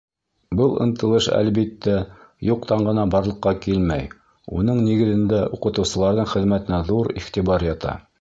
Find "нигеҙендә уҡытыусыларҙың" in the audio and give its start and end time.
4.87-6.31